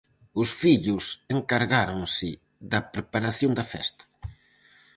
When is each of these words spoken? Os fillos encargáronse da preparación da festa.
Os 0.41 0.49
fillos 0.61 1.05
encargáronse 1.35 2.29
da 2.71 2.79
preparación 2.93 3.51
da 3.59 3.65
festa. 3.73 4.03